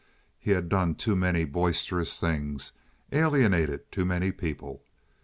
[0.39, 4.81] He had done too many boisterous things—alienated too many people.